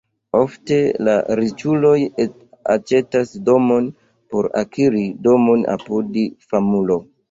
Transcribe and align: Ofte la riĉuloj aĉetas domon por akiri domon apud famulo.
Ofte 0.37 0.77
la 1.07 1.13
riĉuloj 1.39 1.93
aĉetas 2.77 3.37
domon 3.53 3.93
por 4.35 4.53
akiri 4.67 5.09
domon 5.31 5.67
apud 5.81 6.23
famulo. 6.53 7.05